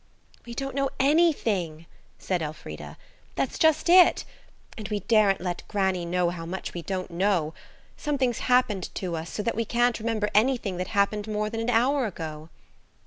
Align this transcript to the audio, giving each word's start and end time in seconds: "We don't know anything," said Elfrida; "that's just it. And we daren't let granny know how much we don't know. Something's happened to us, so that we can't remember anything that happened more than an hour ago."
"We 0.47 0.55
don't 0.55 0.73
know 0.73 0.89
anything," 0.99 1.85
said 2.17 2.41
Elfrida; 2.41 2.97
"that's 3.35 3.59
just 3.59 3.87
it. 3.87 4.25
And 4.75 4.87
we 4.89 5.01
daren't 5.01 5.41
let 5.41 5.61
granny 5.67 6.05
know 6.07 6.31
how 6.31 6.43
much 6.43 6.73
we 6.73 6.81
don't 6.81 7.11
know. 7.11 7.53
Something's 7.97 8.39
happened 8.39 8.89
to 8.95 9.15
us, 9.15 9.29
so 9.29 9.43
that 9.43 9.53
we 9.55 9.63
can't 9.63 9.99
remember 9.99 10.31
anything 10.33 10.77
that 10.77 10.87
happened 10.97 11.27
more 11.27 11.51
than 11.51 11.59
an 11.59 11.69
hour 11.69 12.07
ago." 12.07 12.49